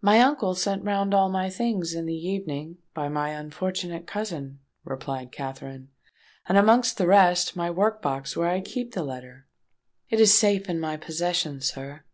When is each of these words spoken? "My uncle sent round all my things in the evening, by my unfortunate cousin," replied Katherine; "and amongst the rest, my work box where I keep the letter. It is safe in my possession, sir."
"My 0.00 0.20
uncle 0.20 0.54
sent 0.54 0.84
round 0.84 1.12
all 1.12 1.28
my 1.28 1.50
things 1.50 1.92
in 1.92 2.06
the 2.06 2.16
evening, 2.16 2.78
by 2.94 3.10
my 3.10 3.28
unfortunate 3.28 4.06
cousin," 4.06 4.60
replied 4.84 5.32
Katherine; 5.32 5.90
"and 6.48 6.56
amongst 6.56 6.96
the 6.96 7.06
rest, 7.06 7.56
my 7.56 7.70
work 7.70 8.00
box 8.00 8.34
where 8.34 8.48
I 8.48 8.62
keep 8.62 8.92
the 8.94 9.04
letter. 9.04 9.48
It 10.08 10.18
is 10.18 10.32
safe 10.32 10.70
in 10.70 10.80
my 10.80 10.96
possession, 10.96 11.60
sir." 11.60 12.04